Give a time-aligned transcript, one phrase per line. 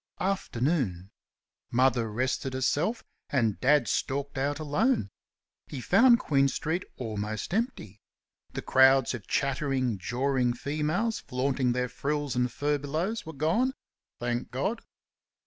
[0.19, 1.11] Afternoon.
[1.69, 5.11] Mother rested herself, and Dad stalked out alone.
[5.67, 7.99] He found Queen street almost empty.
[8.53, 13.73] The crowds of chattering, jawing females flaunting their frills and furbelows were gone.
[14.19, 14.81] (Thank God!)